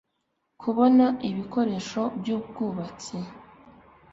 [0.61, 3.15] kubona ibikoresho by'ubwubatsi